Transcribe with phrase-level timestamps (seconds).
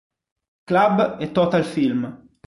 [0.65, 2.01] Club e Total Film.